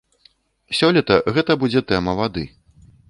[0.79, 2.49] Сёлета гэта будзе тэма вады.